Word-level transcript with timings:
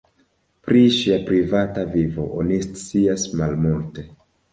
Pri 0.67 0.79
ŝia 0.95 1.19
privata 1.27 1.83
vivo 1.97 2.25
oni 2.39 2.57
scias 2.69 3.27
malmulte. 3.43 4.07